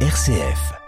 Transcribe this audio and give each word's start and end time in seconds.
RCF. 0.00 0.85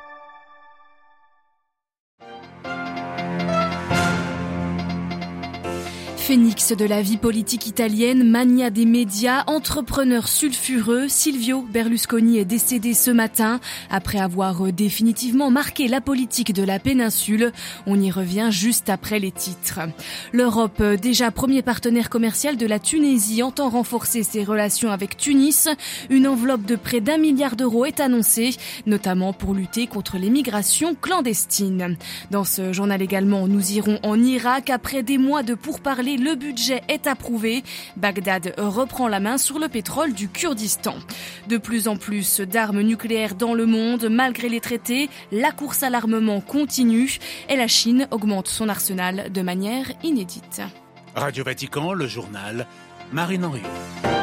Phénix 6.29 6.77
de 6.77 6.85
la 6.85 7.01
vie 7.01 7.17
politique 7.17 7.67
italienne, 7.67 8.23
mania 8.23 8.69
des 8.69 8.85
médias, 8.85 9.45
entrepreneur 9.47 10.29
sulfureux, 10.29 11.09
Silvio 11.09 11.63
Berlusconi 11.63 12.37
est 12.37 12.45
décédé 12.45 12.93
ce 12.93 13.11
matin 13.11 13.61
après 13.89 14.19
avoir 14.19 14.71
définitivement 14.71 15.51
marqué 15.51 15.89
la 15.89 16.03
politique 16.03 16.53
de 16.53 16.63
la 16.63 16.79
péninsule. 16.79 17.51
On 17.87 17.99
y 17.99 18.11
revient 18.11 18.49
juste 18.51 18.91
après 18.91 19.21
les 19.21 19.31
titres. 19.31 19.81
L'Europe, 20.35 20.83
déjà 21.01 21.31
premier 21.31 21.63
partenaire 21.63 22.11
commercial 22.11 22.59
de 22.59 22.67
la 22.67 22.79
Tunisie, 22.79 23.43
entend 23.43 23.71
renforcer 23.71 24.23
ses 24.23 24.45
relations 24.45 24.91
avec 24.91 25.17
Tunis. 25.17 25.71
Une 26.11 26.29
enveloppe 26.29 26.67
de 26.67 26.77
près 26.77 27.01
d'un 27.01 27.17
milliard 27.17 27.57
d'euros 27.57 27.87
est 27.87 28.01
annoncée, 28.01 28.51
notamment 28.85 29.33
pour 29.33 29.55
lutter 29.55 29.87
contre 29.87 30.19
l'immigration 30.19 30.95
clandestine. 30.95 31.97
Dans 32.31 32.45
ce 32.45 32.75
journal 32.75 33.01
également, 33.01 33.49
nous 33.49 33.73
irons 33.73 33.99
en 34.03 34.23
Irak 34.23 34.69
après 34.69 35.03
des 35.03 35.17
mois 35.17 35.43
de 35.43 35.55
pourparlers 35.55 36.18
le 36.19 36.35
budget 36.35 36.83
est 36.89 37.07
approuvé. 37.07 37.63
Bagdad 37.97 38.55
reprend 38.59 39.09
la 39.09 39.21
main 39.21 39.39
sur 39.39 39.59
le 39.59 39.69
pétrole 39.69 40.13
du 40.13 40.29
Kurdistan. 40.29 40.95
De 41.49 41.57
plus 41.57 41.89
en 41.89 41.97
plus 41.97 42.41
d'armes 42.41 42.83
nucléaires 42.83 43.35
dans 43.35 43.55
le 43.55 43.67
monde, 43.67 44.09
malgré 44.11 44.49
les 44.49 44.61
traités, 44.61 45.09
la 45.33 45.53
course 45.53 45.83
à 45.83 45.91
l'armement 45.91 46.41
continue 46.41 47.19
et 47.49 47.57
la 47.57 47.69
Chine 47.69 48.09
augmente 48.11 48.49
son 48.49 48.69
arsenal 48.69 49.33
de 49.33 49.43
manière 49.43 49.87
inédite. 50.03 50.63
Radio 51.15 51.45
Vatican, 51.45 51.93
le 51.93 52.07
journal, 52.07 52.67
Marine 53.13 53.45
Henriot. 53.45 54.18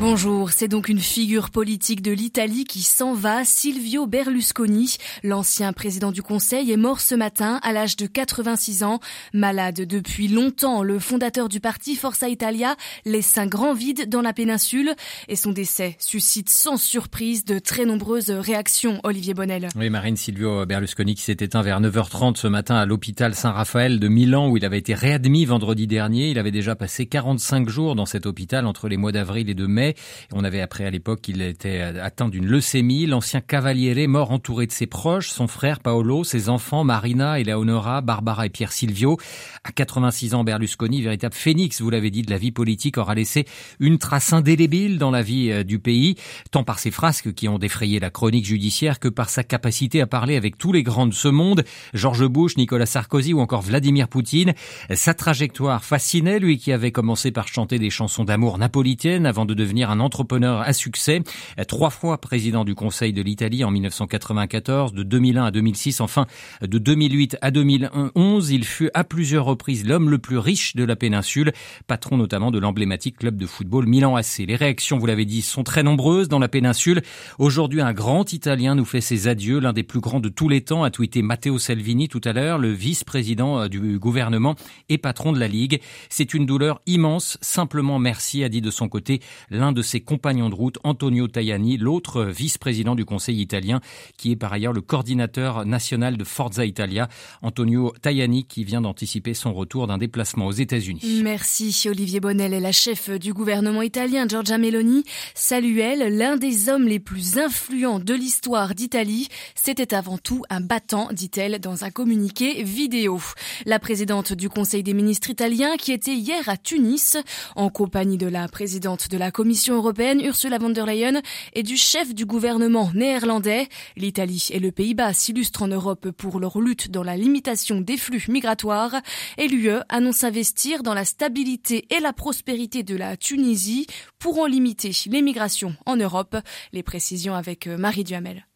Bonjour, 0.00 0.50
c'est 0.50 0.66
donc 0.66 0.88
une 0.88 0.98
figure 0.98 1.50
politique 1.50 2.02
de 2.02 2.10
l'Italie 2.10 2.64
qui 2.64 2.82
s'en 2.82 3.14
va. 3.14 3.44
Silvio 3.44 4.08
Berlusconi, 4.08 4.96
l'ancien 5.22 5.72
président 5.72 6.10
du 6.10 6.20
Conseil, 6.20 6.72
est 6.72 6.76
mort 6.76 6.98
ce 6.98 7.14
matin 7.14 7.60
à 7.62 7.72
l'âge 7.72 7.94
de 7.94 8.06
86 8.06 8.82
ans. 8.82 8.98
Malade 9.32 9.82
depuis 9.82 10.26
longtemps, 10.26 10.82
le 10.82 10.98
fondateur 10.98 11.48
du 11.48 11.60
parti 11.60 11.94
Forza 11.94 12.28
Italia 12.28 12.74
laisse 13.04 13.38
un 13.38 13.46
grand 13.46 13.72
vide 13.72 14.08
dans 14.08 14.20
la 14.20 14.32
péninsule 14.32 14.94
et 15.28 15.36
son 15.36 15.52
décès 15.52 15.94
suscite 16.00 16.50
sans 16.50 16.76
surprise 16.76 17.44
de 17.44 17.60
très 17.60 17.84
nombreuses 17.84 18.30
réactions. 18.30 18.98
Olivier 19.04 19.32
Bonnel. 19.32 19.68
Oui, 19.76 19.90
Marine 19.90 20.16
Silvio 20.16 20.66
Berlusconi 20.66 21.14
qui 21.14 21.22
s'est 21.22 21.36
éteint 21.38 21.62
vers 21.62 21.80
9h30 21.80 22.34
ce 22.34 22.48
matin 22.48 22.74
à 22.74 22.84
l'hôpital 22.84 23.36
Saint-Raphaël 23.36 24.00
de 24.00 24.08
Milan 24.08 24.48
où 24.48 24.56
il 24.56 24.64
avait 24.64 24.78
été 24.78 24.92
réadmis 24.92 25.44
vendredi 25.44 25.86
dernier. 25.86 26.30
Il 26.30 26.38
avait 26.40 26.50
déjà 26.50 26.74
passé 26.74 27.06
45 27.06 27.68
jours 27.68 27.94
dans 27.94 28.06
cet 28.06 28.26
hôpital 28.26 28.66
entre 28.66 28.88
les 28.88 28.96
mois 28.96 29.12
d'avril 29.12 29.48
et 29.48 29.54
de 29.54 29.66
mai. 29.66 29.83
On 30.32 30.44
avait 30.44 30.60
appris 30.60 30.84
à 30.84 30.90
l'époque 30.90 31.20
qu'il 31.20 31.42
était 31.42 31.80
atteint 31.80 32.28
d'une 32.28 32.46
leucémie. 32.46 33.06
L'ancien 33.06 33.40
cavaliere 33.40 34.06
mort 34.08 34.30
entouré 34.30 34.66
de 34.66 34.72
ses 34.72 34.86
proches, 34.86 35.30
son 35.30 35.46
frère 35.46 35.80
Paolo, 35.80 36.24
ses 36.24 36.48
enfants 36.48 36.84
Marina, 36.84 37.38
Eleonora, 37.38 38.00
Barbara 38.00 38.46
et 38.46 38.50
Pierre 38.50 38.72
Silvio. 38.72 39.18
À 39.64 39.72
86 39.72 40.34
ans, 40.34 40.44
Berlusconi, 40.44 41.02
véritable 41.02 41.34
phénix, 41.34 41.80
vous 41.80 41.90
l'avez 41.90 42.10
dit, 42.10 42.22
de 42.22 42.30
la 42.30 42.38
vie 42.38 42.52
politique, 42.52 42.98
aura 42.98 43.14
laissé 43.14 43.44
une 43.80 43.98
trace 43.98 44.32
indélébile 44.32 44.98
dans 44.98 45.10
la 45.10 45.22
vie 45.22 45.50
euh, 45.50 45.64
du 45.64 45.78
pays, 45.78 46.16
tant 46.50 46.64
par 46.64 46.78
ses 46.78 46.90
frasques 46.90 47.32
qui 47.34 47.48
ont 47.48 47.58
défrayé 47.58 48.00
la 48.00 48.10
chronique 48.10 48.46
judiciaire 48.46 49.00
que 49.00 49.08
par 49.08 49.30
sa 49.30 49.44
capacité 49.44 50.00
à 50.00 50.06
parler 50.06 50.36
avec 50.36 50.58
tous 50.58 50.72
les 50.72 50.82
grands 50.82 51.06
de 51.06 51.14
ce 51.14 51.28
monde, 51.28 51.64
George 51.92 52.26
Bush, 52.26 52.56
Nicolas 52.56 52.86
Sarkozy 52.86 53.32
ou 53.32 53.40
encore 53.40 53.62
Vladimir 53.62 54.08
Poutine. 54.08 54.54
Sa 54.92 55.14
trajectoire 55.14 55.84
fascinait, 55.84 56.38
lui 56.38 56.58
qui 56.58 56.72
avait 56.72 56.92
commencé 56.92 57.30
par 57.30 57.48
chanter 57.48 57.78
des 57.78 57.90
chansons 57.90 58.24
d'amour 58.24 58.58
napolitaines 58.58 59.26
avant 59.26 59.44
de 59.44 59.54
devenir 59.54 59.73
un 59.82 59.98
entrepreneur 59.98 60.60
à 60.60 60.72
succès, 60.72 61.22
trois 61.66 61.90
fois 61.90 62.18
président 62.18 62.64
du 62.64 62.74
Conseil 62.74 63.12
de 63.12 63.22
l'Italie 63.22 63.64
en 63.64 63.70
1994, 63.70 64.92
de 64.92 65.02
2001 65.02 65.46
à 65.46 65.50
2006, 65.50 66.00
enfin 66.00 66.26
de 66.62 66.78
2008 66.78 67.38
à 67.40 67.50
2011. 67.50 68.50
Il 68.50 68.64
fut 68.64 68.90
à 68.94 69.04
plusieurs 69.04 69.44
reprises 69.44 69.84
l'homme 69.84 70.10
le 70.10 70.18
plus 70.18 70.38
riche 70.38 70.76
de 70.76 70.84
la 70.84 70.96
péninsule, 70.96 71.52
patron 71.86 72.16
notamment 72.16 72.50
de 72.50 72.58
l'emblématique 72.58 73.18
club 73.18 73.36
de 73.36 73.46
football 73.46 73.86
Milan 73.86 74.16
AC. 74.16 74.38
Les 74.46 74.56
réactions, 74.56 74.98
vous 74.98 75.06
l'avez 75.06 75.24
dit, 75.24 75.42
sont 75.42 75.64
très 75.64 75.82
nombreuses 75.82 76.28
dans 76.28 76.38
la 76.38 76.48
péninsule. 76.48 77.02
Aujourd'hui, 77.38 77.80
un 77.80 77.92
grand 77.92 78.32
Italien 78.32 78.74
nous 78.74 78.84
fait 78.84 79.00
ses 79.00 79.28
adieux, 79.28 79.58
l'un 79.58 79.72
des 79.72 79.82
plus 79.82 80.00
grands 80.00 80.20
de 80.20 80.28
tous 80.28 80.48
les 80.48 80.60
temps, 80.60 80.84
a 80.84 80.90
tweeté 80.90 81.22
Matteo 81.22 81.58
Salvini 81.58 82.08
tout 82.08 82.20
à 82.24 82.32
l'heure, 82.32 82.58
le 82.58 82.70
vice-président 82.70 83.60
euh, 83.60 83.68
du 83.68 83.98
gouvernement 83.98 84.54
et 84.88 84.98
patron 84.98 85.32
de 85.32 85.40
la 85.40 85.48
Ligue. 85.48 85.80
C'est 86.08 86.34
une 86.34 86.46
douleur 86.46 86.80
immense. 86.86 87.38
Simplement 87.40 87.98
merci, 87.98 88.44
a 88.44 88.48
dit 88.48 88.60
de 88.60 88.70
son 88.70 88.88
côté 88.88 89.20
l'un 89.50 89.63
de 89.72 89.82
ses 89.82 90.00
compagnons 90.00 90.48
de 90.48 90.54
route, 90.54 90.78
Antonio 90.84 91.28
Tajani, 91.28 91.76
l'autre 91.78 92.24
vice-président 92.24 92.94
du 92.94 93.04
Conseil 93.04 93.40
italien, 93.40 93.80
qui 94.16 94.32
est 94.32 94.36
par 94.36 94.52
ailleurs 94.52 94.72
le 94.72 94.80
coordinateur 94.80 95.64
national 95.64 96.16
de 96.16 96.24
Forza 96.24 96.64
Italia. 96.64 97.08
Antonio 97.42 97.92
Tajani 98.02 98.44
qui 98.44 98.64
vient 98.64 98.80
d'anticiper 98.80 99.34
son 99.34 99.52
retour 99.52 99.86
d'un 99.86 99.98
déplacement 99.98 100.46
aux 100.46 100.52
États-Unis. 100.52 101.20
Merci 101.22 101.74
Olivier 101.88 102.20
Bonnel 102.20 102.52
et 102.52 102.60
la 102.60 102.72
chef 102.72 103.10
du 103.10 103.32
gouvernement 103.32 103.82
italien 103.82 104.26
Giorgia 104.28 104.58
Meloni 104.58 105.04
salue 105.34 105.78
elle 105.78 106.16
l'un 106.16 106.36
des 106.36 106.68
hommes 106.68 106.86
les 106.86 107.00
plus 107.00 107.38
influents 107.38 107.98
de 107.98 108.14
l'histoire 108.14 108.74
d'Italie. 108.74 109.28
C'était 109.54 109.94
avant 109.94 110.18
tout 110.18 110.42
un 110.50 110.60
battant, 110.60 111.08
dit-elle 111.12 111.58
dans 111.58 111.84
un 111.84 111.90
communiqué 111.90 112.62
vidéo. 112.62 113.20
La 113.66 113.78
présidente 113.78 114.32
du 114.32 114.48
Conseil 114.48 114.82
des 114.82 114.94
ministres 114.94 115.30
italien 115.30 115.76
qui 115.78 115.92
était 115.92 116.14
hier 116.14 116.48
à 116.48 116.56
Tunis 116.56 117.16
en 117.56 117.70
compagnie 117.70 118.18
de 118.18 118.26
la 118.26 118.48
présidente 118.48 119.08
de 119.08 119.16
la 119.16 119.30
Commission 119.30 119.53
européenne 119.68 120.20
Ursula 120.20 120.58
von 120.58 120.70
der 120.70 120.86
Leyen 120.86 121.20
et 121.52 121.62
du 121.62 121.76
chef 121.76 122.14
du 122.14 122.26
gouvernement 122.26 122.90
néerlandais. 122.94 123.68
L'Italie 123.96 124.48
et 124.50 124.58
le 124.58 124.72
Pays-Bas 124.72 125.12
s'illustrent 125.12 125.62
en 125.62 125.68
Europe 125.68 126.10
pour 126.10 126.40
leur 126.40 126.60
lutte 126.60 126.90
dans 126.90 127.02
la 127.02 127.16
limitation 127.16 127.80
des 127.80 127.96
flux 127.96 128.24
migratoires 128.28 129.00
et 129.38 129.48
l'UE 129.48 129.80
annonce 129.88 130.24
investir 130.24 130.82
dans 130.82 130.94
la 130.94 131.04
stabilité 131.04 131.86
et 131.90 132.00
la 132.00 132.12
prospérité 132.12 132.82
de 132.82 132.96
la 132.96 133.16
Tunisie 133.16 133.86
pour 134.18 134.38
en 134.38 134.46
limiter 134.46 134.90
l'émigration 135.06 135.74
en 135.86 135.96
Europe. 135.96 136.36
Les 136.72 136.82
précisions 136.82 137.34
avec 137.34 137.66
Marie 137.66 138.04
Duhamel. 138.04 138.46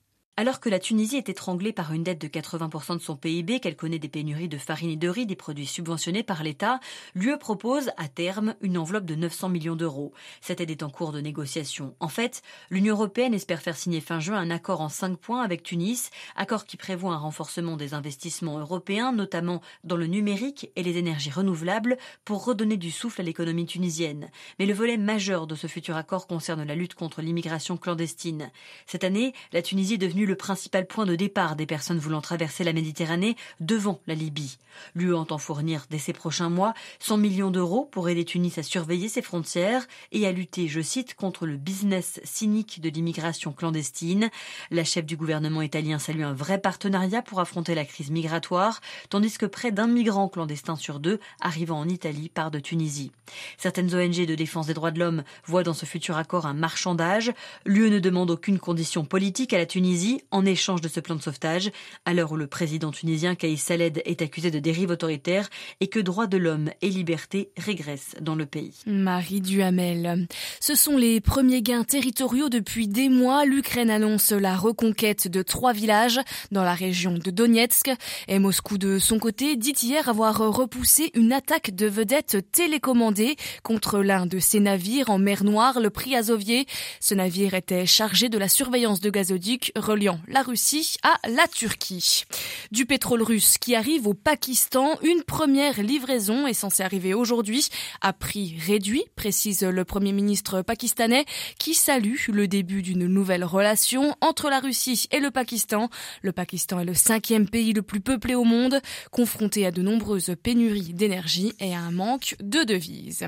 Alors 0.41 0.61
que 0.61 0.69
la 0.69 0.79
Tunisie 0.79 1.17
est 1.17 1.29
étranglée 1.29 1.73
par 1.73 1.93
une 1.93 2.05
dette 2.05 2.21
de 2.21 2.29
80% 2.29 2.95
de 2.95 3.03
son 3.03 3.17
PIB, 3.17 3.59
qu'elle 3.59 3.75
connaît 3.75 3.99
des 3.99 4.09
pénuries 4.09 4.47
de 4.47 4.57
farine 4.57 4.91
et 4.91 4.97
de 4.97 5.09
riz, 5.09 5.27
des 5.27 5.35
produits 5.35 5.67
subventionnés 5.67 6.23
par 6.23 6.45
l'État, 6.45 6.79
l'UE 7.17 7.39
propose 7.39 7.91
à 7.97 8.07
terme 8.07 8.55
une 8.61 8.79
enveloppe 8.79 9.05
de 9.05 9.17
900 9.17 9.49
millions 9.49 9.75
d'euros. 9.75 10.13
Cette 10.41 10.61
aide 10.61 10.71
est 10.71 10.85
en 10.85 10.91
cours 10.91 11.11
de 11.11 11.21
négociation. 11.21 11.97
En 11.99 12.07
fait, 12.07 12.43
l'Union 12.71 12.95
européenne 12.95 13.35
espère 13.35 13.61
faire 13.61 13.77
signer 13.77 14.01
fin 14.01 14.21
juin 14.21 14.39
un 14.39 14.53
accord 14.53 14.81
en 14.81 14.89
cinq 14.89 15.19
points 15.19 15.43
avec 15.43 15.65
Tunis, 15.65 16.11
accord 16.37 16.67
qui 16.67 16.77
prévoit 16.77 17.15
un 17.15 17.19
renforcement 17.19 17.77
des 17.77 17.93
investissements 17.93 18.61
européens, 18.61 19.11
notamment 19.11 19.61
dans 19.83 19.97
le 19.97 20.07
numérique 20.07 20.71
et 20.77 20.85
les 20.85 20.99
énergies 20.99 21.33
renouvelables, 21.33 21.97
pour 22.25 22.45
redonner 22.45 22.77
du 22.77 22.93
souffle 22.93 23.23
à 23.23 23.25
l'économie 23.25 23.67
tunisienne. 23.67 24.31
Mais 24.61 24.67
le 24.67 24.75
volet 24.75 24.99
majeur 24.99 25.49
de 25.49 25.57
ce 25.57 25.67
futur 25.67 25.97
accord 25.97 26.29
concerne 26.29 26.63
la 26.63 26.77
lutte 26.77 26.95
contre 26.95 27.23
l'immigration 27.23 27.77
clandestine. 27.77 28.53
Cette 28.87 29.03
année, 29.03 29.33
la 29.53 29.63
Tunisie 29.63 29.95
est 29.95 29.99
devenue 29.99 30.28
le 30.29 30.37
principal 30.37 30.87
point 30.87 31.07
de 31.07 31.17
départ 31.17 31.57
des 31.57 31.67
personnes 31.67 31.99
voulant 31.99 32.21
traverser 32.21 32.63
la 32.63 32.73
Méditerranée 32.73 33.37
devant 33.61 34.01
la 34.07 34.15
Libye. 34.15 34.59
L'UE 34.95 35.15
entend 35.15 35.39
fournir 35.39 35.87
dès 35.91 35.99
ces 35.99 36.13
prochains 36.13 36.51
mois 36.51 36.75
100 37.01 37.17
millions 37.17 37.51
d'euros 37.51 37.89
pour 37.91 38.09
aider 38.09 38.25
Tunis 38.25 38.59
à 38.59 38.63
surveiller 38.63 39.09
ses 39.09 39.23
frontières 39.23 39.87
et 40.13 40.27
à 40.27 40.33
lutter, 40.33 40.69
je 40.69 40.81
cite, 40.81 41.15
contre 41.15 41.47
le 41.47 41.57
business 41.57 42.21
cynique 42.25 42.81
de 42.81 42.91
l'immigration 42.91 43.53
clandestine. 43.53 44.31
La 44.71 44.85
chef 44.85 45.07
du 45.07 45.17
gouvernement 45.17 45.63
italien 45.63 45.99
salue 45.99 46.23
un 46.23 46.35
vrai 46.35 46.59
partenariat 46.59 47.23
pour 47.23 47.41
affronter 47.41 47.75
la 47.75 47.85
crise 47.85 48.11
migratoire, 48.11 48.81
tandis 49.09 49.39
que 49.39 49.47
près 49.47 49.73
d'un 49.73 49.87
migrant 49.87 50.29
clandestin 50.29 50.77
sur 50.77 51.01
deux 51.01 51.19
arrivant 51.41 51.81
en 51.81 51.89
Italie 51.89 52.29
part 52.29 52.51
de 52.51 52.61
Tunisie. 52.61 53.13
Certaines 53.57 53.95
ONG 53.95 54.27
de 54.27 54.35
défense 54.35 54.67
des 54.67 54.75
droits 54.75 54.91
de 54.91 54.99
l'homme 54.99 55.23
voient 55.47 55.63
dans 55.63 55.75
ce 55.75 55.87
futur 55.87 56.17
accord 56.19 56.47
un 56.47 56.55
marchandage. 56.55 57.33
L'UE 57.65 57.91
ne 57.91 57.99
demande 57.99 58.31
aucune 58.31 58.59
condition 58.59 59.05
politique 59.05 59.55
à 59.55 59.59
la 59.59 59.67
Tunisie 59.67 60.18
en 60.31 60.45
échange 60.45 60.81
de 60.81 60.89
ce 60.89 61.01
plan 61.01 61.17
de 61.17 61.23
sauvetage, 61.23 61.71
à 62.05 62.15
l'heure 62.15 62.33
où 62.33 62.37
le 62.37 62.47
président 62.47 62.91
tunisien 62.91 63.35
Kais 63.35 63.57
Saled 63.57 64.03
est 64.05 64.23
accusé 64.23 64.51
de 64.51 64.59
dérive 64.59 64.91
autoritaire 64.91 65.49
et 65.81 65.89
que 65.89 65.99
droits 65.99 66.27
de 66.27 66.37
l'homme 66.37 66.71
et 66.83 66.89
liberté 66.89 67.51
régressent 67.57 68.15
dans 68.21 68.35
le 68.35 68.47
pays. 68.47 68.75
Marie 68.87 69.41
Duhamel. 69.41 70.27
Ce 70.61 70.75
sont 70.75 70.97
les 70.97 71.21
premiers 71.21 71.63
gains 71.63 71.85
territoriaux 71.85 72.49
depuis 72.49 72.89
des 72.89 73.09
mois. 73.09 73.45
L'Ukraine 73.45 73.91
annonce 73.91 74.33
la 74.33 74.57
reconquête 74.57 75.29
de 75.29 75.43
trois 75.43 75.73
villages 75.73 76.21
dans 76.53 76.65
la 76.65 76.75
région 76.75 77.15
de 77.15 77.31
Donetsk 77.31 77.91
et 78.29 78.39
Moscou 78.39 78.79
de 78.79 78.99
son 78.99 79.19
côté 79.19 79.57
dit 79.57 79.75
hier 79.83 80.09
avoir 80.09 80.39
repoussé 80.39 81.11
une 81.15 81.33
attaque 81.33 81.75
de 81.75 81.87
vedettes 81.87 82.39
télécommandée 82.53 83.37
contre 83.63 84.01
l'un 84.01 84.27
de 84.27 84.39
ses 84.39 84.61
navires 84.61 85.11
en 85.11 85.19
mer 85.19 85.45
Noire, 85.45 85.81
le 85.81 85.91
Priazovier. 85.91 86.67
Ce 87.01 87.15
navire 87.15 87.55
était 87.55 87.87
chargé 87.87 88.29
de 88.29 88.39
la 88.39 88.49
surveillance 88.49 89.01
de 89.01 89.11
gazoducs 89.11 89.73
reliant 89.77 90.08
la 90.29 90.43
Russie 90.43 90.97
à 91.03 91.19
la 91.29 91.47
Turquie. 91.49 92.25
Du 92.71 92.87
pétrole 92.87 93.23
russe 93.23 93.59
qui 93.59 93.75
arrive 93.75 94.07
au 94.07 94.15
Pakistan, 94.15 94.99
une 95.03 95.23
première 95.23 95.83
livraison 95.83 96.47
est 96.47 96.55
censée 96.55 96.83
arriver 96.83 97.15
aujourd'hui 97.15 97.69
à 98.01 98.13
prix 98.13 98.57
réduit, 98.65 99.05
précise 99.17 99.63
le 99.63 99.85
Premier 99.85 100.13
ministre 100.13 100.63
pakistanais 100.63 101.25
qui 101.59 101.75
salue 101.75 102.17
le 102.29 102.47
début 102.47 102.83
d'une 102.83 103.07
nouvelle 103.07 103.45
relation 103.45 104.15
entre 104.21 104.51
la 104.51 104.61
Russie 104.61 105.09
et 105.11 105.21
le 105.21 105.31
Pakistan. 105.31 105.91
Le 106.23 106.33
Pakistan 106.33 106.81
est 106.81 106.85
le 106.85 106.95
cinquième 106.95 107.49
pays 107.49 107.73
le 107.73 107.83
plus 107.83 108.01
peuplé 108.01 108.35
au 108.35 108.45
monde, 108.45 108.81
confronté 109.11 109.67
à 109.67 109.71
de 109.71 109.83
nombreuses 109.83 110.35
pénuries 110.43 110.95
d'énergie 110.95 111.53
et 111.61 111.75
à 111.75 111.81
un 111.81 111.91
manque 111.91 112.37
de 112.41 112.63
devises. 112.65 113.27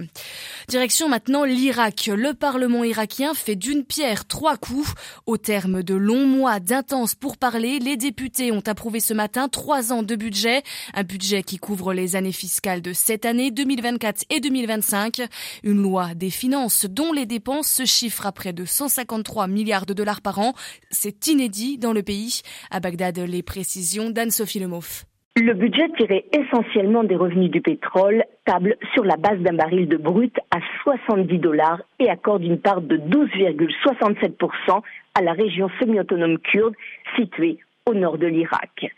Direction 0.68 1.08
maintenant 1.08 1.44
l'Irak. 1.44 2.10
Le 2.14 2.34
Parlement 2.34 2.84
irakien 2.84 3.34
fait 3.34 3.56
d'une 3.56 3.84
pierre 3.84 4.26
trois 4.26 4.56
coups. 4.56 4.94
Au 5.26 5.36
terme 5.36 5.82
de 5.82 5.94
longs 5.94 6.26
mois 6.26 6.60
d'intenses 6.70 7.16
pourparlers, 7.16 7.80
les 7.80 7.96
députés 7.96 8.52
ont 8.52 8.62
approuvé 8.64 9.00
ce 9.00 9.12
matin 9.12 9.48
trois 9.48 9.92
ans 9.92 10.04
de 10.04 10.14
budget. 10.14 10.62
Un 10.94 11.02
budget 11.02 11.42
qui 11.42 11.58
couvre 11.58 11.92
les 11.92 12.14
années 12.14 12.30
fiscales 12.30 12.80
de 12.80 12.92
cette 12.92 13.24
année, 13.24 13.50
2024 13.50 14.22
et 14.30 14.38
2025. 14.38 15.20
Une 15.64 15.82
loi 15.82 16.14
des 16.14 16.30
finances 16.30 16.86
dont 16.88 17.12
les 17.12 17.26
dépenses 17.26 17.68
se 17.68 17.84
chiffrent 17.84 18.24
à 18.24 18.30
près 18.30 18.52
de 18.52 18.64
153 18.64 19.48
milliards 19.48 19.84
de 19.84 19.94
dollars 19.94 20.20
par 20.20 20.38
an. 20.38 20.54
C'est 20.92 21.26
inédit 21.26 21.76
dans 21.76 21.92
le 21.92 22.04
pays. 22.04 22.42
À 22.70 22.78
Bagdad, 22.78 23.18
les 23.18 23.42
précisions 23.42 24.10
d'Anne-Sophie 24.10 24.60
Lemoff. 24.60 25.06
Le 25.42 25.54
budget 25.54 25.88
tiré 25.96 26.26
essentiellement 26.32 27.02
des 27.02 27.16
revenus 27.16 27.50
du 27.50 27.62
pétrole 27.62 28.24
table 28.44 28.76
sur 28.92 29.04
la 29.04 29.16
base 29.16 29.38
d'un 29.38 29.54
baril 29.54 29.88
de 29.88 29.96
brut 29.96 30.36
à 30.50 30.58
70 30.82 31.38
dollars 31.38 31.80
et 31.98 32.10
accorde 32.10 32.44
une 32.44 32.58
part 32.58 32.82
de 32.82 32.98
12,67% 32.98 34.82
à 35.14 35.22
la 35.22 35.32
région 35.32 35.70
semi-autonome 35.80 36.36
kurde 36.40 36.74
située 37.16 37.56
au 37.86 37.94
nord 37.94 38.18
de 38.18 38.26
l'Irak. 38.26 38.92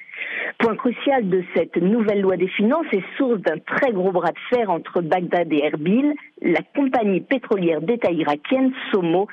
Point 0.59 0.77
crucial 0.77 1.29
de 1.29 1.43
cette 1.55 1.77
nouvelle 1.77 2.21
loi 2.21 2.37
des 2.37 2.49
finances 2.49 2.87
est 2.93 3.03
source 3.17 3.41
d'un 3.41 3.59
très 3.59 3.93
gros 3.93 4.13
bras 4.13 4.31
de 4.31 4.57
fer 4.57 4.71
entre 4.71 5.01
Bagdad 5.01 5.53
et 5.53 5.65
Erbil. 5.65 6.15
La 6.41 6.61
compagnie 6.75 7.21
pétrolière 7.21 7.81
d'État 7.81 8.11
irakienne 8.11 8.73
Somo 8.91 9.29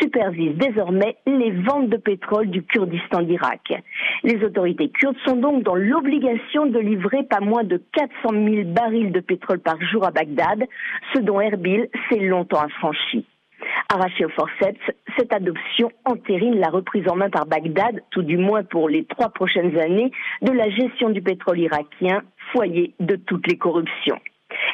supervise 0.00 0.56
désormais 0.56 1.16
les 1.26 1.52
ventes 1.52 1.88
de 1.88 1.96
pétrole 1.96 2.48
du 2.48 2.62
Kurdistan 2.62 3.22
d'Irak. 3.22 3.72
Les 4.24 4.42
autorités 4.44 4.88
kurdes 4.88 5.16
sont 5.24 5.36
donc 5.36 5.62
dans 5.62 5.74
l'obligation 5.74 6.66
de 6.66 6.78
livrer 6.78 7.22
pas 7.24 7.40
moins 7.40 7.64
de 7.64 7.80
400 7.92 8.30
000 8.32 8.68
barils 8.68 9.12
de 9.12 9.20
pétrole 9.20 9.60
par 9.60 9.80
jour 9.80 10.04
à 10.04 10.10
Bagdad, 10.10 10.64
ce 11.14 11.20
dont 11.20 11.40
Erbil 11.40 11.88
s'est 12.08 12.20
longtemps 12.20 12.60
affranchi. 12.60 13.24
Arrachée 13.92 14.24
au 14.24 14.30
forceps, 14.30 14.80
cette 15.16 15.32
adoption 15.32 15.90
entérine 16.04 16.58
la 16.58 16.70
reprise 16.70 17.04
en 17.08 17.16
main 17.16 17.30
par 17.30 17.46
Bagdad, 17.46 18.02
tout 18.10 18.22
du 18.22 18.38
moins 18.38 18.64
pour 18.64 18.88
les 18.88 19.04
trois 19.04 19.28
prochaines 19.28 19.78
années, 19.78 20.10
de 20.42 20.52
la 20.52 20.70
gestion 20.70 21.10
du 21.10 21.20
pétrole 21.20 21.60
irakien, 21.60 22.22
foyer 22.52 22.94
de 22.98 23.16
toutes 23.16 23.46
les 23.46 23.58
corruptions. 23.58 24.18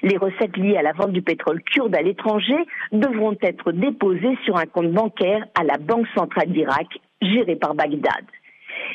Les 0.03 0.17
recettes 0.17 0.57
liées 0.57 0.77
à 0.77 0.83
la 0.83 0.93
vente 0.93 1.13
du 1.13 1.23
pétrole 1.23 1.63
kurde 1.63 1.95
à 1.95 2.03
l'étranger 2.03 2.57
devront 2.93 3.37
être 3.43 3.73
déposées 3.73 4.39
sur 4.45 4.57
un 4.57 4.67
compte 4.67 4.93
bancaire 4.93 5.45
à 5.59 5.65
la 5.65 5.77
Banque 5.79 6.07
centrale 6.15 6.53
d'Irak, 6.53 6.89
gérée 7.21 7.57
par 7.57 7.75
Bagdad. 7.75 8.25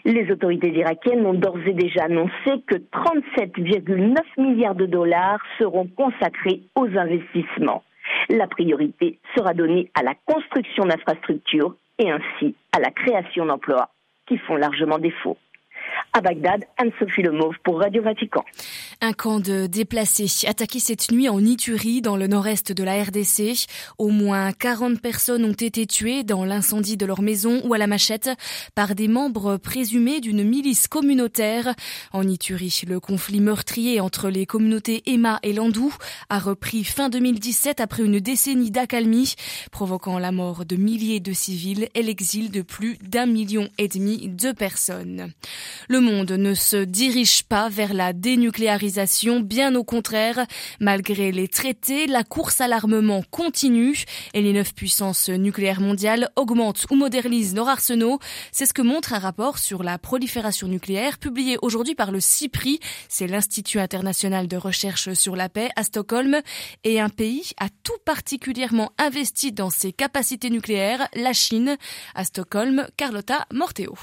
Les 0.06 0.31
autorités 0.31 0.71
irakiennes 0.71 1.25
ont 1.25 1.33
d'ores 1.33 1.65
et 1.65 1.73
déjà 1.73 2.06
annoncé 2.06 2.63
que 2.67 2.75
37,9 2.75 4.15
milliards 4.38 4.75
de 4.75 4.85
dollars 4.85 5.39
seront 5.59 5.88
consacrés 5.88 6.62
aux 6.75 6.88
investissements 6.97 7.83
la 8.29 8.47
priorité 8.47 9.19
sera 9.35 9.53
donnée 9.53 9.91
à 9.93 10.03
la 10.03 10.15
construction 10.25 10.85
d'infrastructures 10.85 11.75
et 11.99 12.11
ainsi 12.11 12.55
à 12.75 12.79
la 12.79 12.91
création 12.91 13.45
d'emplois 13.45 13.89
qui 14.27 14.37
font 14.37 14.55
largement 14.55 14.97
défaut 14.97 15.37
à 16.13 16.21
Bagdad, 16.21 16.65
Anne-Sophie 16.77 17.21
Lemauve 17.21 17.55
pour 17.63 17.79
Radio 17.79 18.01
Vatican. 18.01 18.43
Un 19.05 19.13
camp 19.13 19.39
de 19.39 19.67
déplacés 19.67 20.47
attaqué 20.47 20.79
cette 20.79 21.11
nuit 21.11 21.29
en 21.29 21.39
Iturie, 21.39 22.01
dans 22.01 22.17
le 22.17 22.25
nord-est 22.25 22.71
de 22.71 22.83
la 22.83 23.03
RDC. 23.03 23.67
Au 23.99 24.09
moins 24.09 24.51
40 24.51 24.99
personnes 24.99 25.45
ont 25.45 25.51
été 25.51 25.85
tuées 25.85 26.23
dans 26.23 26.43
l'incendie 26.43 26.97
de 26.97 27.05
leur 27.05 27.21
maison 27.21 27.61
ou 27.65 27.75
à 27.75 27.77
la 27.77 27.85
machette 27.85 28.31
par 28.73 28.95
des 28.95 29.07
membres 29.07 29.57
présumés 29.57 30.21
d'une 30.21 30.43
milice 30.43 30.87
communautaire. 30.87 31.75
En 32.13 32.27
Iturie, 32.27 32.81
le 32.87 32.99
conflit 32.99 33.41
meurtrier 33.41 33.99
entre 33.99 34.29
les 34.29 34.47
communautés 34.47 35.03
Emma 35.05 35.37
et 35.43 35.53
Landou 35.53 35.93
a 36.29 36.39
repris 36.39 36.83
fin 36.83 37.09
2017 37.09 37.81
après 37.81 38.01
une 38.01 38.19
décennie 38.19 38.71
d'accalmie, 38.71 39.35
provoquant 39.71 40.17
la 40.17 40.31
mort 40.31 40.65
de 40.65 40.77
milliers 40.77 41.19
de 41.19 41.31
civils 41.31 41.89
et 41.93 42.01
l'exil 42.01 42.49
de 42.49 42.63
plus 42.63 42.97
d'un 43.03 43.27
million 43.27 43.69
et 43.77 43.87
demi 43.87 44.29
de 44.29 44.51
personnes. 44.51 45.31
Le 45.89 45.99
monde 45.99 46.31
ne 46.31 46.55
se 46.55 46.77
dirige 46.77 47.43
pas 47.43 47.69
vers 47.69 47.93
la 47.93 48.11
dénucléarisation, 48.11 48.94
bien 49.42 49.75
au 49.75 49.83
contraire. 49.83 50.45
Malgré 50.80 51.31
les 51.31 51.47
traités, 51.47 52.07
la 52.07 52.24
course 52.24 52.62
à 52.62 52.68
l'armement 52.68 53.24
continue 53.31 54.06
et 54.33 54.42
les 54.42 54.53
neuf 54.53 54.74
puissances 54.74 55.30
nucléaires 55.30 55.81
mondiales 55.81 56.30
augmentent 56.36 56.86
ou 56.89 56.95
modernisent 56.95 57.56
leurs 57.56 57.69
arsenaux. 57.69 58.19
C'est 58.51 58.65
ce 58.65 58.74
que 58.74 58.81
montre 58.81 59.13
un 59.13 59.19
rapport 59.19 59.57
sur 59.57 59.83
la 59.83 59.97
prolifération 59.97 60.68
nucléaire 60.68 61.18
publié 61.18 61.57
aujourd'hui 61.62 61.95
par 61.95 62.12
le 62.12 62.19
CIPRI, 62.19 62.80
c'est 63.09 63.27
l'Institut 63.27 63.80
international 63.80 64.47
de 64.47 64.57
recherche 64.57 65.13
sur 65.13 65.36
la 65.36 65.50
paix 65.50 65.69
à 65.75 65.83
Stockholm, 65.83 66.41
et 66.83 67.00
un 67.00 67.09
pays 67.09 67.51
a 67.59 67.68
tout 67.83 67.98
particulièrement 68.06 68.91
investi 68.98 69.51
dans 69.51 69.69
ses 69.69 69.91
capacités 69.91 70.50
nucléaires, 70.50 71.07
la 71.15 71.33
Chine. 71.33 71.77
À 72.13 72.24
Stockholm, 72.24 72.88
Carlotta 72.98 73.45
Morteo. 73.53 73.95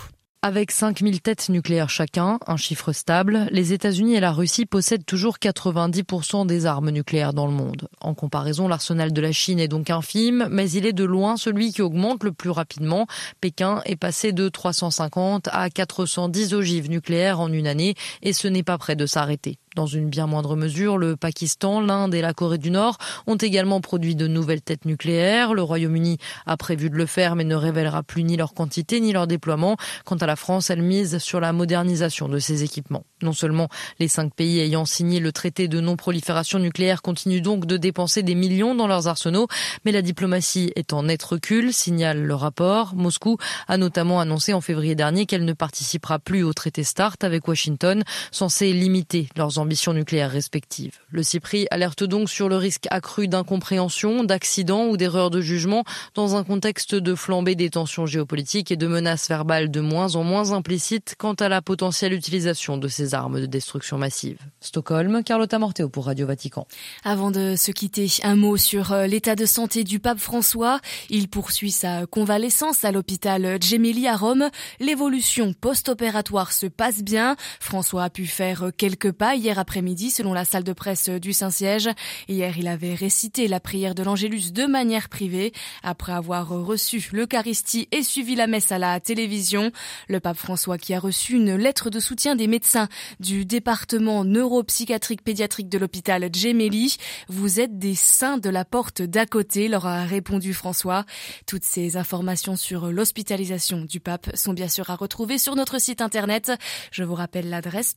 Avec 0.44 0.73
5000 0.73 1.21
têtes 1.21 1.50
nucléaires 1.50 1.89
chacun, 1.89 2.41
un 2.49 2.56
chiffre 2.56 2.91
stable, 2.93 3.47
les 3.53 3.73
États-Unis 3.73 4.17
et 4.17 4.21
la 4.21 4.33
Russie 4.33 4.67
possèdent 4.67 5.06
toujours 5.06 5.37
90% 5.39 6.47
des 6.47 6.67
armes 6.67 6.91
nucléaires 6.91 7.33
dans 7.33 7.47
le 7.47 7.53
monde. 7.53 7.87
En 8.00 8.15
comparaison, 8.15 8.67
l'arsenal 8.67 9.12
de 9.12 9.21
la 9.21 9.31
Chine 9.31 9.61
est 9.61 9.69
donc 9.69 9.89
infime, 9.89 10.49
mais 10.50 10.69
il 10.73 10.85
est 10.85 10.93
de 10.93 11.05
loin 11.05 11.37
celui 11.37 11.73
qui 11.73 11.81
augmente 11.81 12.25
le 12.25 12.33
plus 12.33 12.50
rapidement. 12.50 13.06
Pékin 13.41 13.83
est 13.85 13.94
passé 13.94 14.33
de 14.33 14.49
350 14.49 15.49
à 15.53 15.71
410 15.71 16.55
ogives 16.55 16.91
nucléaires 16.91 17.38
en 17.38 17.53
une 17.53 17.69
année 17.69 17.95
et 18.23 18.33
ce 18.33 18.49
n'est 18.49 18.65
pas 18.65 18.79
près 18.79 18.97
de 18.97 19.06
s'arrêter. 19.06 19.61
Dans 19.75 19.87
une 19.87 20.11
bien 20.11 20.27
moindre 20.27 20.55
mesure, 20.55 20.99
le 20.99 21.17
Pakistan, 21.17 21.81
l'Inde 21.81 22.15
et 22.15 22.21
la 22.21 22.35
Corée 22.35 22.59
du 22.59 22.71
Nord 22.71 22.99
ont 23.27 23.37
également 23.37 23.81
produit 23.81 24.15
de 24.15 24.27
nouvelles 24.27 24.61
têtes 24.61 24.85
nucléaires. 24.85 25.55
Le 25.55 25.63
Royaume-Uni 25.63 26.19
a 26.45 26.59
prévu 26.59 26.91
de 26.91 26.97
le 26.97 27.07
faire 27.07 27.37
mais 27.37 27.45
ne 27.45 27.55
révélera 27.55 28.03
plus 28.03 28.23
ni 28.23 28.37
leur 28.37 28.53
quantité 28.53 29.01
ni 29.01 29.13
leur 29.13 29.27
déploiement. 29.27 29.79
Quant 30.05 30.17
à 30.17 30.27
la 30.27 30.37
France, 30.37 30.69
elle 30.69 30.83
mise 30.83 31.17
sur 31.19 31.41
la 31.41 31.55
modernisation 31.55 32.29
de 32.29 32.39
ses 32.39 32.65
équipements. 32.65 33.05
Non 33.23 33.33
seulement 33.33 33.69
les 33.99 34.09
cinq 34.09 34.35
pays 34.35 34.61
ayant 34.61 34.85
signé 34.85 35.21
le 35.21 35.33
traité 35.33 35.69
de 35.69 35.81
non-prolifération 35.81 36.59
nucléaire 36.59 37.01
continuent 37.01 37.41
donc 37.41 37.65
de 37.65 37.79
dépenser 37.79 38.23
des 38.23 38.35
millions 38.35 38.75
dans 38.75 38.87
leurs 38.87 39.09
arsenaux, 39.09 39.47
mais 39.87 39.93
la 39.93 40.03
diplomatie 40.03 40.73
est 40.77 40.93
en 40.93 41.05
net 41.05 41.23
recul, 41.23 41.73
signale 41.73 42.23
le 42.23 42.35
rapport. 42.35 42.95
Moscou 42.95 43.39
a 43.69 43.79
notamment 43.79 44.21
annoncé 44.21 44.53
en 44.53 44.61
février 44.61 44.95
dernier 44.95 45.25
qu'elle 45.25 45.47
ne 45.47 45.55
participera 45.55 46.19
plus 46.19 46.43
au 46.43 46.52
traité 46.52 46.85
START 46.85 47.17
avec 47.23 47.49
Washington, 47.49 48.02
censé 48.33 48.73
limiter 48.75 49.29
leurs 49.37 49.59
ambitions 49.62 49.95
nucléaires 49.95 50.31
respectives. 50.31 50.99
Le 51.11 51.23
CIPRI 51.23 51.66
alerte 51.71 52.04
donc 52.04 52.28
sur 52.28 52.49
le 52.49 52.57
risque 52.57 52.87
accru 52.90 53.28
d'incompréhension, 53.28 54.25
d'accidents 54.25 54.87
ou 54.87 54.97
d'erreurs 54.97 55.31
de 55.31 55.40
jugement 55.40 55.85
dans 56.14 56.37
un 56.37 56.45
contexte 56.45 56.95
de 56.95 57.14
flambée 57.14 57.54
des 57.54 57.71
tensions 57.71 58.07
géopolitiques 58.07 58.71
et 58.71 58.76
de 58.76 58.87
menaces 58.87 59.28
verbales 59.28 59.71
de 59.71 59.81
moins 59.81 60.16
en 60.16 60.25
moins 60.25 60.52
implicites 60.52 61.14
quant 61.19 61.35
à 61.35 61.49
la 61.49 61.62
potentielle 61.62 62.12
utilisation 62.12 62.76
de 62.76 62.88
ces 62.88 63.14
armes 63.14 63.40
de 63.40 63.47
destruction 63.47 63.99
massive. 63.99 64.38
Stockholm, 64.61 65.23
Carlotta 65.25 65.59
Morteo 65.59 65.88
pour 65.88 66.07
Radio 66.07 66.26
Vatican. 66.26 66.66
Avant 67.04 67.31
de 67.31 67.54
se 67.57 67.71
quitter, 67.71 68.09
un 68.23 68.37
mot 68.37 68.57
sur 68.57 68.92
euh, 68.92 69.07
l'état 69.07 69.37
de 69.37 69.47
santé 69.47 69.85
du 69.85 70.00
pape 70.00 70.19
François. 70.19 70.81
Il 71.11 71.28
poursuit 71.28 71.71
sa 71.71 72.07
convalescence 72.07 72.85
à 72.85 72.92
l'hôpital 72.92 73.59
Gemelli 73.62 74.07
à 74.07 74.16
Rome. 74.16 74.50
L'évolution 74.81 75.52
post-opératoire 75.52 76.52
se 76.52 76.66
passe 76.66 77.02
bien. 77.02 77.37
François 77.61 78.04
a 78.04 78.11
pu 78.11 78.26
faire 78.26 78.71
quelques 78.76 79.12
pas 79.12 79.35
hier 79.35 79.51
après-midi 79.59 80.11
selon 80.11 80.32
la 80.32 80.44
salle 80.44 80.64
de 80.64 80.73
presse 80.73 81.09
du 81.09 81.32
Saint-Siège. 81.32 81.88
Hier, 82.28 82.56
il 82.59 82.68
avait 82.68 82.94
récité 82.94 83.49
la 83.49 83.61
prière 83.61 83.94
de 83.94 84.02
l'Angélus 84.02 84.52
de 84.52 84.66
manière 84.66 85.09
privée 85.09 85.52
après 85.82 86.12
avoir 86.12 86.49
reçu 86.49 87.09
l'Eucharistie 87.12 87.88
et 87.92 88.02
suivi 88.02 88.35
la 88.35 88.47
messe 88.47 88.73
à 88.73 88.78
la 88.78 89.00
télévision. 89.00 89.73
Le 90.09 90.21
pape 90.21 90.37
François 90.37 90.78
qui 90.78 90.94
a 90.94 91.00
reçu 91.00 91.35
une 91.35 91.54
lettre 91.54 91.90
de 91.90 92.00
soutien 92.00 92.37
des 92.37 92.47
médecins 92.47 92.88
du 93.21 93.44
département 93.44 94.25
neuropsychiatrique 94.25 95.23
pédiatrique 95.23 95.68
de 95.68 95.78
l'hôpital 95.78 96.28
Gemelli. 96.35 96.97
Vous 97.28 97.61
êtes 97.61 97.78
des 97.78 97.94
saints 97.94 98.38
de 98.38 98.50
la 98.50 98.64
porte 98.64 99.02
d'à 99.02 99.26
côté, 99.26 99.68
leur 99.68 99.87
a 99.87 100.04
répondu 100.04 100.54
François. 100.54 101.04
Toutes 101.47 101.64
ces 101.64 101.97
informations 101.97 102.56
sur 102.56 102.90
l'hospitalisation 102.90 103.82
du 103.85 104.00
pape 104.00 104.35
sont 104.35 104.52
bien 104.52 104.68
sûr 104.68 104.90
à 104.90 104.97
retrouver 104.97 105.38
sur 105.38 105.56
notre 105.56 105.80
site 105.80 106.00
internet. 106.00 106.52
Je 106.90 107.04
vous 107.04 107.14
rappelle 107.14 107.49
l'adresse 107.49 107.94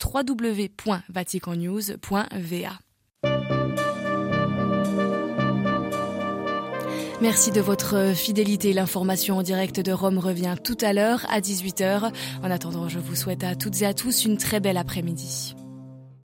Merci 7.21 7.51
de 7.51 7.61
votre 7.61 8.13
fidélité. 8.13 8.73
L'information 8.73 9.37
en 9.37 9.41
direct 9.41 9.79
de 9.79 9.91
Rome 9.91 10.19
revient 10.19 10.55
tout 10.63 10.77
à 10.81 10.93
l'heure 10.93 11.25
à 11.29 11.39
18h. 11.39 12.11
En 12.43 12.51
attendant, 12.51 12.89
je 12.89 12.99
vous 12.99 13.15
souhaite 13.15 13.43
à 13.43 13.55
toutes 13.55 13.81
et 13.81 13.85
à 13.85 13.93
tous 13.93 14.25
une 14.25 14.37
très 14.37 14.59
belle 14.59 14.77
après-midi. 14.77 15.55